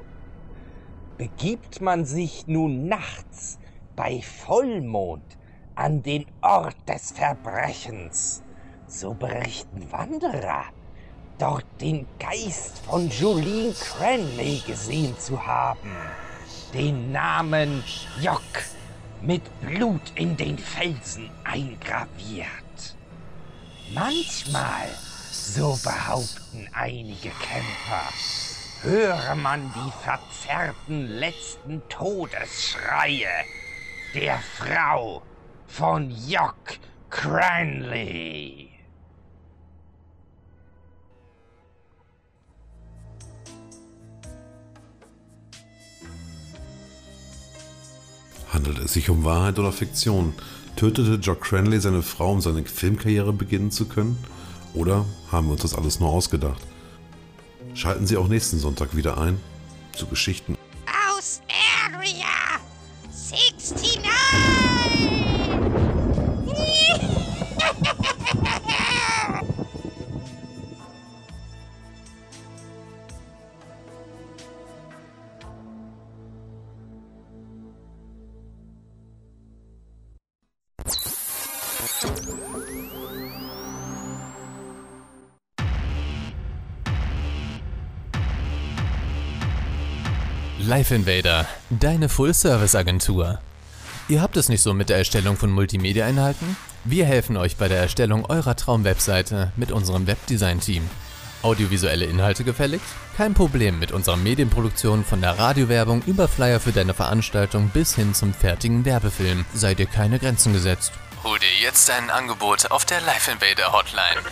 Begibt 1.19 1.81
man 1.81 2.05
sich 2.05 2.49
nun 2.49 2.89
nachts 2.89 3.61
bei 3.95 4.21
Vollmond 4.21 5.39
an 5.77 6.03
den 6.03 6.27
Ort 6.41 6.89
des 6.89 7.13
Verbrechens, 7.13 8.43
so 8.89 9.15
berichten 9.15 9.87
Wanderer, 9.93 10.65
dort 11.39 11.67
den 11.81 12.09
Geist 12.19 12.81
von 12.81 13.09
Julien 13.09 13.73
Cranley 13.73 14.61
gesehen 14.67 15.17
zu 15.17 15.47
haben. 15.47 15.93
Den 16.73 17.11
Namen 17.11 17.83
Jock 18.21 18.41
mit 19.21 19.43
Blut 19.61 20.13
in 20.15 20.37
den 20.37 20.57
Felsen 20.57 21.29
eingraviert. 21.43 22.97
Manchmal, 23.93 24.87
so 25.33 25.77
behaupten 25.83 26.69
einige 26.73 27.31
Camper, 27.31 28.09
höre 28.83 29.35
man 29.35 29.73
die 29.75 29.93
verzerrten 30.05 31.09
letzten 31.09 31.83
Todesschreie 31.89 33.27
der 34.15 34.39
Frau 34.39 35.23
von 35.67 36.09
Jock 36.29 36.79
Cranley. 37.11 38.70
Handelt 48.61 48.85
es 48.85 48.93
sich 48.93 49.09
um 49.09 49.25
Wahrheit 49.25 49.59
oder 49.59 49.73
Fiktion? 49.73 50.35
Tötete 50.77 51.15
Jock 51.15 51.41
Cranley 51.41 51.81
seine 51.81 52.03
Frau, 52.03 52.33
um 52.33 52.43
seine 52.43 52.63
Filmkarriere 52.63 53.33
beginnen 53.33 53.71
zu 53.71 53.87
können? 53.87 54.19
Oder 54.75 55.07
haben 55.33 55.47
wir 55.47 55.53
uns 55.53 55.63
das 55.63 55.75
alles 55.75 55.99
nur 55.99 56.11
ausgedacht? 56.11 56.61
Schalten 57.73 58.07
Sie 58.07 58.19
auch 58.19 58.29
nächsten 58.29 58.59
Sonntag 58.59 58.95
wieder 58.95 59.17
ein 59.17 59.41
zu 59.97 60.07
Geschichten 60.09 60.59
Live 90.81 90.93
Invader, 90.93 91.47
deine 91.69 92.09
Full-Service-Agentur. 92.09 93.39
Ihr 94.09 94.23
habt 94.23 94.39
es 94.39 94.49
nicht 94.49 94.63
so 94.63 94.73
mit 94.73 94.89
der 94.89 94.97
Erstellung 94.97 95.37
von 95.37 95.51
Multimedia-Inhalten? 95.51 96.57
Wir 96.85 97.05
helfen 97.05 97.37
euch 97.37 97.59
bei 97.59 97.69
der 97.69 97.81
Erstellung 97.81 98.25
eurer 98.25 98.57
Traum-Webseite 98.57 99.53
mit 99.57 99.73
unserem 99.73 100.07
Webdesign-Team. 100.07 100.89
Audiovisuelle 101.43 102.07
Inhalte 102.07 102.45
gefällig? 102.45 102.81
Kein 103.15 103.35
Problem 103.35 103.79
mit 103.79 103.93
unserer 103.93 104.17
Medienproduktion 104.17 105.05
von 105.05 105.21
der 105.21 105.39
Radiowerbung 105.39 106.03
über 106.07 106.29
Flyer 106.29 106.61
für 106.61 106.73
deine 106.73 106.95
Veranstaltung 106.95 107.69
bis 107.69 107.95
hin 107.95 108.15
zum 108.15 108.33
fertigen 108.33 108.87
Werbefilm. 108.87 109.45
Sei 109.53 109.75
dir 109.75 109.85
keine 109.85 110.19
Grenzen 110.19 110.55
gesetzt. 110.55 110.93
Hol 111.23 111.39
dir 111.39 111.53
jetzt 111.63 111.91
ein 111.91 112.09
Angebot 112.09 112.71
auf 112.71 112.87
der 112.87 113.03
Live 113.03 113.29
Invader 113.29 113.75
Hotline. 113.75 114.23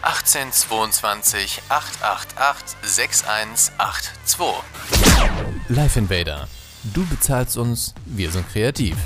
1822 0.00 1.60
888 1.68 2.78
6182. 2.80 5.43
Live 5.70 5.96
Invader. 5.96 6.46
Du 6.92 7.06
bezahlst 7.06 7.56
uns, 7.56 7.94
wir 8.04 8.30
sind 8.30 8.46
kreativ. 8.50 8.98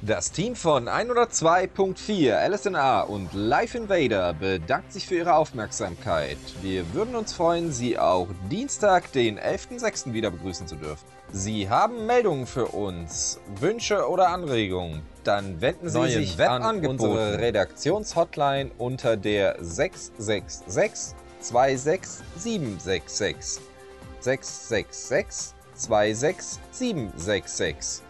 Das 0.00 0.32
Team 0.32 0.56
von 0.56 0.88
102.4 0.88 2.48
LSNA 2.48 3.02
und 3.02 3.34
Live 3.34 3.74
Invader 3.74 4.32
bedankt 4.32 4.94
sich 4.94 5.06
für 5.06 5.16
Ihre 5.16 5.34
Aufmerksamkeit. 5.34 6.38
Wir 6.62 6.94
würden 6.94 7.14
uns 7.14 7.34
freuen, 7.34 7.72
Sie 7.72 7.98
auch 7.98 8.28
Dienstag, 8.50 9.12
den 9.12 9.38
11.06. 9.38 10.14
wieder 10.14 10.30
begrüßen 10.30 10.66
zu 10.66 10.76
dürfen. 10.76 11.04
Sie 11.32 11.68
haben 11.68 12.06
Meldungen 12.06 12.46
für 12.46 12.66
uns, 12.66 13.40
Wünsche 13.58 14.08
oder 14.08 14.28
Anregungen, 14.28 15.02
dann 15.24 15.60
wenden 15.60 15.88
Sie 15.88 16.08
sich 16.10 16.40
an 16.40 16.86
unsere 16.86 17.38
Redaktionshotline 17.38 18.70
unter 18.78 19.16
der 19.16 19.56
666 19.60 21.16
26766. 21.40 23.60
666 24.20 25.54
26766. 25.74 28.02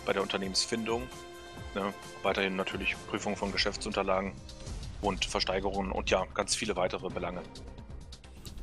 bei 0.07 0.13
der 0.13 0.23
Unternehmensfindung. 0.23 1.03
Ne? 1.75 1.93
Weiterhin 2.23 2.57
natürlich 2.57 2.97
Prüfung 3.09 3.37
von 3.37 3.53
Geschäftsunterlagen 3.53 4.33
und 5.01 5.25
Versteigerungen 5.25 5.93
und 5.93 6.11
ja, 6.11 6.25
ganz 6.35 6.55
viele 6.55 6.77
weitere 6.77 7.09
Belange. 7.09 7.43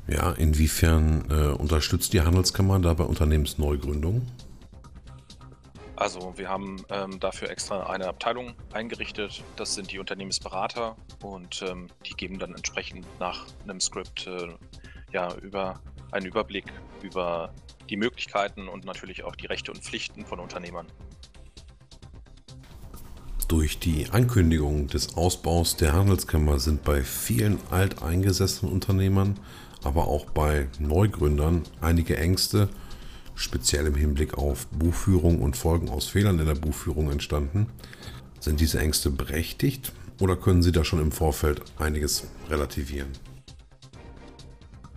Ja, 0.08 0.32
inwiefern 0.32 1.24
äh, 1.30 1.34
unterstützt 1.52 2.12
die 2.12 2.22
Handelskammer 2.22 2.78
da 2.80 2.94
bei 2.94 3.04
Unternehmensneugründungen? 3.04 4.26
Also 6.00 6.32
wir 6.36 6.48
haben 6.48 6.82
ähm, 6.88 7.20
dafür 7.20 7.50
extra 7.50 7.82
eine 7.82 8.06
Abteilung 8.06 8.54
eingerichtet. 8.72 9.44
Das 9.56 9.74
sind 9.74 9.92
die 9.92 9.98
Unternehmensberater 9.98 10.96
und 11.22 11.62
ähm, 11.68 11.88
die 12.06 12.14
geben 12.14 12.38
dann 12.38 12.54
entsprechend 12.54 13.06
nach 13.20 13.44
einem 13.64 13.80
Skript 13.80 14.26
äh, 14.26 14.48
ja 15.12 15.34
über 15.34 15.78
einen 16.10 16.24
Überblick 16.24 16.64
über 17.02 17.52
die 17.90 17.98
Möglichkeiten 17.98 18.66
und 18.66 18.86
natürlich 18.86 19.24
auch 19.24 19.36
die 19.36 19.44
Rechte 19.44 19.72
und 19.72 19.82
Pflichten 19.82 20.24
von 20.24 20.40
Unternehmern. 20.40 20.86
Durch 23.46 23.78
die 23.78 24.08
Ankündigung 24.10 24.86
des 24.86 25.18
Ausbaus 25.18 25.76
der 25.76 25.92
Handelskammer 25.92 26.60
sind 26.60 26.82
bei 26.82 27.02
vielen 27.02 27.58
alteingesessenen 27.70 28.72
Unternehmern, 28.72 29.38
aber 29.84 30.08
auch 30.08 30.30
bei 30.30 30.66
Neugründern 30.78 31.64
einige 31.82 32.16
Ängste, 32.16 32.70
speziell 33.40 33.86
im 33.86 33.94
Hinblick 33.94 34.34
auf 34.34 34.66
Buchführung 34.66 35.40
und 35.40 35.56
Folgen 35.56 35.88
aus 35.88 36.08
Fehlern 36.08 36.38
in 36.38 36.46
der 36.46 36.54
Buchführung 36.54 37.10
entstanden. 37.10 37.66
Sind 38.38 38.60
diese 38.60 38.78
Ängste 38.78 39.10
berechtigt 39.10 39.92
oder 40.20 40.36
können 40.36 40.62
Sie 40.62 40.72
da 40.72 40.84
schon 40.84 41.00
im 41.00 41.10
Vorfeld 41.10 41.62
einiges 41.78 42.24
relativieren? 42.48 43.08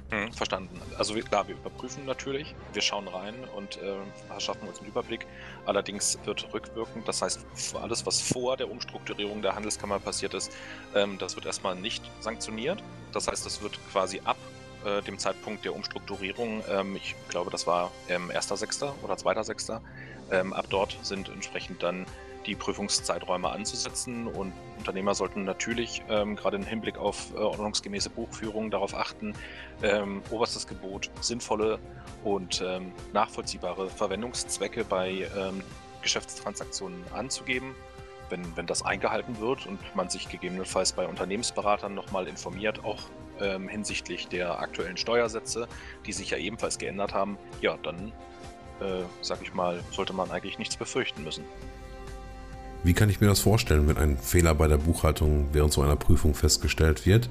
Hm, 0.09 0.31
verstanden. 0.33 0.79
Also 0.97 1.15
klar, 1.15 1.47
wir 1.47 1.55
überprüfen 1.55 2.05
natürlich, 2.05 2.53
wir 2.73 2.81
schauen 2.81 3.07
rein 3.07 3.33
und 3.55 3.77
äh, 3.77 4.39
schaffen 4.39 4.67
uns 4.67 4.79
einen 4.79 4.89
Überblick. 4.89 5.25
Allerdings 5.65 6.19
wird 6.25 6.53
rückwirkend, 6.53 7.07
das 7.07 7.21
heißt 7.21 7.45
alles, 7.81 8.05
was 8.05 8.21
vor 8.21 8.57
der 8.57 8.69
Umstrukturierung 8.69 9.41
der 9.41 9.55
Handelskammer 9.55 9.99
passiert 9.99 10.33
ist, 10.33 10.51
ähm, 10.93 11.17
das 11.17 11.35
wird 11.35 11.45
erstmal 11.45 11.75
nicht 11.75 12.03
sanktioniert. 12.19 12.83
Das 13.11 13.27
heißt, 13.27 13.45
das 13.45 13.61
wird 13.63 13.79
quasi 13.91 14.21
ab 14.23 14.37
äh, 14.85 15.01
dem 15.01 15.17
Zeitpunkt 15.17 15.65
der 15.65 15.75
Umstrukturierung, 15.75 16.63
ähm, 16.69 16.95
ich 16.95 17.15
glaube, 17.29 17.51
das 17.51 17.67
war 17.67 17.91
ähm, 18.09 18.29
1.6. 18.31 18.91
oder 19.03 19.15
2.6., 19.15 19.79
ähm, 20.31 20.53
ab 20.53 20.65
dort 20.69 20.97
sind 21.01 21.29
entsprechend 21.29 21.83
dann 21.83 22.05
die 22.45 22.55
Prüfungszeiträume 22.55 23.49
anzusetzen 23.49 24.27
und 24.27 24.53
Unternehmer 24.77 25.15
sollten 25.15 25.45
natürlich 25.45 26.03
ähm, 26.09 26.35
gerade 26.35 26.57
im 26.57 26.65
Hinblick 26.65 26.97
auf 26.97 27.33
äh, 27.33 27.37
ordnungsgemäße 27.37 28.09
Buchführung 28.09 28.69
darauf 28.69 28.93
achten, 28.93 29.33
ähm, 29.81 30.21
oberstes 30.29 30.67
Gebot 30.67 31.09
sinnvolle 31.21 31.79
und 32.23 32.61
ähm, 32.65 32.91
nachvollziehbare 33.13 33.89
Verwendungszwecke 33.89 34.83
bei 34.83 35.27
ähm, 35.37 35.63
Geschäftstransaktionen 36.01 37.03
anzugeben. 37.13 37.75
Wenn, 38.29 38.55
wenn 38.55 38.65
das 38.65 38.83
eingehalten 38.83 39.39
wird 39.39 39.67
und 39.67 39.79
man 39.95 40.09
sich 40.09 40.27
gegebenenfalls 40.29 40.93
bei 40.93 41.07
Unternehmensberatern 41.07 41.93
nochmal 41.93 42.27
informiert, 42.27 42.83
auch 42.83 42.99
ähm, 43.41 43.67
hinsichtlich 43.67 44.27
der 44.27 44.59
aktuellen 44.59 44.97
Steuersätze, 44.97 45.67
die 46.05 46.13
sich 46.13 46.29
ja 46.31 46.37
ebenfalls 46.37 46.77
geändert 46.77 47.13
haben, 47.13 47.37
ja, 47.61 47.77
dann, 47.83 48.11
äh, 48.79 49.03
sag 49.21 49.41
ich 49.41 49.53
mal, 49.53 49.79
sollte 49.91 50.13
man 50.13 50.31
eigentlich 50.31 50.59
nichts 50.59 50.77
befürchten 50.77 51.23
müssen. 51.23 51.43
Wie 52.83 52.93
kann 52.93 53.09
ich 53.09 53.21
mir 53.21 53.27
das 53.27 53.39
vorstellen, 53.39 53.87
wenn 53.87 53.97
ein 53.97 54.17
Fehler 54.17 54.53
bei 54.55 54.67
der 54.67 54.77
Buchhaltung 54.77 55.47
während 55.53 55.71
so 55.71 55.81
einer 55.81 55.95
Prüfung 55.95 56.33
festgestellt 56.33 57.05
wird? 57.05 57.29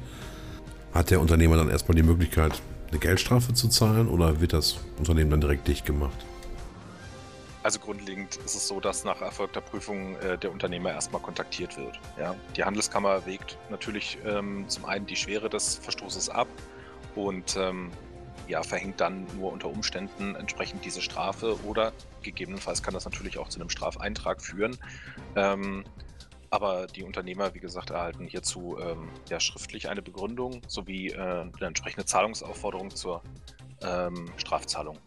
Hat 0.94 1.10
der 1.10 1.20
Unternehmer 1.20 1.56
dann 1.56 1.68
erstmal 1.68 1.94
die 1.94 2.02
Möglichkeit, 2.02 2.60
eine 2.90 2.98
Geldstrafe 2.98 3.52
zu 3.52 3.68
zahlen 3.68 4.08
oder 4.08 4.40
wird 4.40 4.52
das 4.52 4.78
Unternehmen 4.98 5.30
dann 5.30 5.40
direkt 5.40 5.68
dicht 5.68 5.84
gemacht? 5.84 6.26
Also 7.62 7.78
grundlegend 7.78 8.36
ist 8.36 8.56
es 8.56 8.66
so, 8.66 8.80
dass 8.80 9.04
nach 9.04 9.20
erfolgter 9.20 9.60
Prüfung 9.60 10.16
äh, 10.16 10.36
der 10.36 10.50
Unternehmer 10.50 10.90
erstmal 10.90 11.22
kontaktiert 11.22 11.76
wird. 11.76 11.98
Ja? 12.18 12.34
Die 12.56 12.64
Handelskammer 12.64 13.24
wägt 13.24 13.56
natürlich 13.70 14.18
ähm, 14.24 14.68
zum 14.68 14.84
einen 14.84 15.06
die 15.06 15.16
Schwere 15.16 15.48
des 15.48 15.76
Verstoßes 15.76 16.28
ab 16.28 16.48
und 17.14 17.56
ähm, 17.56 17.90
ja, 18.48 18.62
verhängt 18.62 19.00
dann 19.00 19.26
nur 19.36 19.52
unter 19.52 19.68
Umständen 19.68 20.34
entsprechend 20.34 20.84
diese 20.84 21.00
Strafe 21.00 21.56
oder 21.64 21.92
gegebenenfalls 22.22 22.82
kann 22.82 22.94
das 22.94 23.04
natürlich 23.04 23.38
auch 23.38 23.48
zu 23.48 23.60
einem 23.60 23.70
Strafeintrag 23.70 24.42
führen. 24.42 24.76
Ähm, 25.36 25.84
aber 26.50 26.86
die 26.86 27.02
Unternehmer, 27.04 27.54
wie 27.54 27.60
gesagt, 27.60 27.90
erhalten 27.90 28.26
hierzu 28.26 28.76
ähm, 28.78 29.08
ja 29.30 29.40
schriftlich 29.40 29.88
eine 29.88 30.02
Begründung 30.02 30.60
sowie 30.66 31.08
äh, 31.08 31.16
eine 31.16 31.50
entsprechende 31.60 32.04
Zahlungsaufforderung 32.04 32.94
zur 32.94 33.22
ähm, 33.82 34.30
Strafzahlung. 34.36 34.98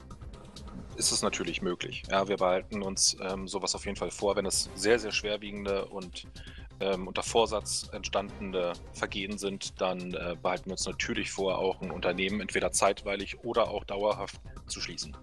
Ist 0.97 1.11
es 1.11 1.21
natürlich 1.21 1.61
möglich. 1.61 2.03
Ja, 2.09 2.27
wir 2.27 2.37
behalten 2.37 2.81
uns 2.81 3.17
ähm, 3.21 3.47
sowas 3.47 3.75
auf 3.75 3.85
jeden 3.85 3.97
Fall 3.97 4.11
vor, 4.11 4.35
wenn 4.35 4.45
es 4.45 4.69
sehr, 4.75 4.97
sehr 4.97 5.11
schwerwiegende 5.11 5.85
und 5.85 6.25
ähm, 6.79 7.07
unter 7.07 7.23
Vorsatz 7.23 7.89
entstandene 7.91 8.73
Vergehen 8.93 9.37
sind, 9.37 9.79
dann 9.81 10.13
äh, 10.13 10.35
behalten 10.41 10.65
wir 10.65 10.73
uns 10.73 10.85
natürlich 10.85 11.31
vor, 11.31 11.57
auch 11.57 11.81
ein 11.81 11.91
Unternehmen 11.91 12.41
entweder 12.41 12.71
zeitweilig 12.71 13.43
oder 13.43 13.69
auch 13.69 13.83
dauerhaft 13.83 14.39
zu 14.67 14.81
schließen. 14.81 15.15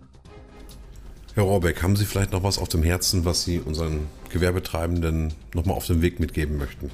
Herr 1.35 1.45
Rohrbeck, 1.45 1.83
haben 1.83 1.97
Sie 1.97 2.05
vielleicht 2.05 2.33
noch 2.33 2.43
was 2.43 2.59
auf 2.59 2.69
dem 2.69 2.83
Herzen, 2.83 3.25
was 3.25 3.45
Sie 3.45 3.59
unseren 3.59 4.09
Gewerbetreibenden 4.29 5.33
nochmal 5.55 5.77
auf 5.77 5.87
den 5.87 6.03
Weg 6.03 6.21
mitgeben 6.21 6.59
möchten? 6.59 6.91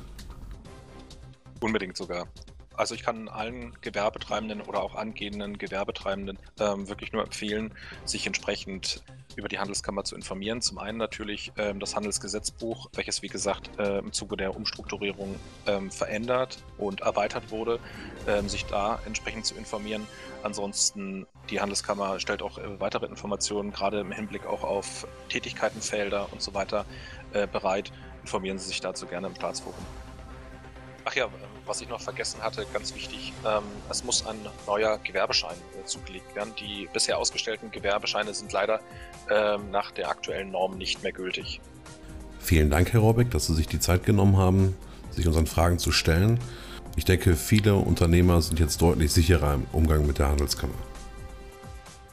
Unbedingt 1.61 1.97
sogar. 1.97 2.29
Also 2.79 2.95
ich 2.95 3.03
kann 3.03 3.29
allen 3.29 3.77
Gewerbetreibenden 3.81 4.61
oder 4.61 4.85
auch 4.85 4.95
angehenden 4.95 5.59
Gewerbetreibenden 5.59 6.39
ähm, 6.61 6.89
wirklich 6.89 7.13
nur 7.13 7.25
empfehlen, 7.25 7.75
sich 8.05 8.25
entsprechend 8.25 9.03
über 9.35 9.49
die 9.49 9.59
Handelskammer 9.59 10.05
zu 10.05 10.15
informieren. 10.15 10.63
Zum 10.63 10.79
einen 10.79 10.97
natürlich 10.97 11.51
ähm, 11.59 11.81
das 11.81 11.97
Handelsgesetzbuch, 11.97 12.89
welches 12.95 13.21
wie 13.21 13.27
gesagt 13.27 13.71
äh, 13.81 13.99
im 13.99 14.13
Zuge 14.13 14.37
der 14.37 14.55
Umstrukturierung 14.55 15.41
ähm, 15.67 15.91
verändert 15.91 16.63
und 16.77 17.01
erweitert 17.01 17.51
wurde, 17.51 17.81
ähm, 18.29 18.49
sich 18.49 18.65
da 18.67 19.01
entsprechend 19.07 19.45
zu 19.45 19.57
informieren. 19.57 20.07
Ansonsten 20.45 21.27
die 21.51 21.61
Handelskammer 21.61 22.21
stellt 22.21 22.43
auch 22.43 22.59
äh, 22.59 22.79
weitere 22.79 23.07
Informationen, 23.07 23.73
gerade 23.73 23.99
im 23.99 24.13
Hinblick 24.13 24.47
auch 24.47 24.63
auf 24.63 25.05
Tätigkeitenfelder 25.31 26.33
und 26.33 26.41
so 26.41 26.55
weiter 26.55 26.85
äh, 27.33 27.49
bereit. 27.49 27.91
Informieren 28.23 28.59
Sie 28.59 28.69
sich 28.69 28.81
dazu 28.81 29.07
gerne 29.07 29.27
im 29.27 29.35
Staatsforum. 29.35 29.85
Ach 31.05 31.15
ja, 31.17 31.29
was 31.69 31.81
ich 31.81 31.89
noch 31.89 32.01
vergessen 32.01 32.43
hatte, 32.43 32.67
ganz 32.73 32.95
wichtig, 32.95 33.33
ähm, 33.47 33.63
es 33.91 34.03
muss 34.03 34.27
ein 34.27 34.37
neuer 34.67 34.99
Gewerbeschein 34.99 35.57
äh, 35.79 35.85
zugelegt 35.85 36.35
werden. 36.35 36.55
Die 36.59 36.89
bisher 36.93 37.19
ausgestellten 37.19 37.71
Gewerbescheine 37.71 38.33
sind 38.35 38.53
leider 38.53 38.81
ähm, 39.31 39.71
nach 39.71 39.91
der 39.91 40.09
aktuellen 40.09 40.51
Norm 40.51 40.79
nicht 40.79 41.03
mehr 41.03 41.13
gültig. 41.13 41.61
Vielen 42.41 42.71
Dank, 42.71 42.93
Herr 42.93 43.01
Robeck, 43.01 43.31
dass 43.31 43.47
Sie 43.47 43.55
sich 43.55 43.69
die 43.69 43.81
Zeit 43.81 44.05
genommen 44.05 44.39
haben, 44.39 44.77
sich 45.11 45.27
unseren 45.27 45.47
Fragen 45.47 45.79
zu 45.79 45.93
stellen. 45.93 46.41
Ich 46.97 47.05
denke, 47.05 47.37
viele 47.37 47.75
Unternehmer 47.77 48.41
sind 48.41 48.59
jetzt 48.59 48.81
deutlich 48.81 49.13
sicherer 49.13 49.55
im 49.55 49.67
Umgang 49.73 50.07
mit 50.07 50.19
der 50.19 50.29
Handelskammer. 50.29 50.75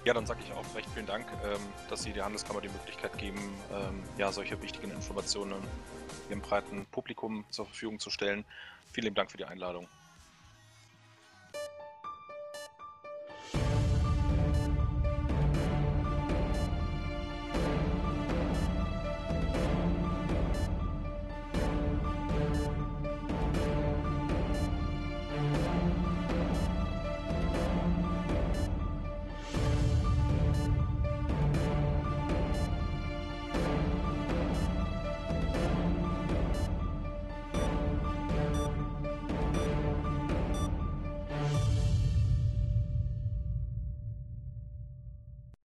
Ja, 0.04 0.14
dann 0.14 0.28
sage 0.28 0.42
ich 0.46 0.52
auch 0.52 0.76
recht 0.76 0.88
vielen 0.94 1.08
Dank, 1.08 1.26
ähm, 1.44 1.60
dass 1.90 2.04
Sie 2.04 2.12
der 2.12 2.26
Handelskammer 2.26 2.62
die 2.62 2.70
Möglichkeit 2.70 3.18
geben, 3.18 3.40
ähm, 3.72 4.04
ja, 4.18 4.32
solche 4.32 4.62
wichtigen 4.62 4.92
Informationen 4.92 5.56
dem 6.30 6.42
breiten 6.42 6.86
Publikum 6.92 7.46
zur 7.50 7.66
Verfügung 7.66 8.00
zu 8.00 8.10
stellen. 8.10 8.46
Vielen 8.96 9.14
Dank 9.14 9.30
für 9.30 9.36
die 9.36 9.44
Einladung. 9.44 9.90